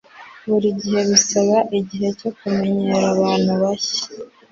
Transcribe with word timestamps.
Buri 0.49 0.69
gihe 0.79 0.99
bisaba 1.09 1.57
igihe 1.79 2.07
cyo 2.19 2.29
kumenyera 2.37 3.05
ahantu 3.11 3.51
hashya. 3.61 4.05